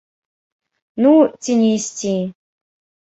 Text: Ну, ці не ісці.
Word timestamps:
Ну, 1.05 1.11
ці 1.41 1.51
не 1.63 1.69
ісці. 1.77 2.17